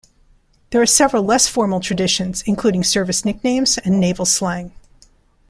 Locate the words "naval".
3.99-4.25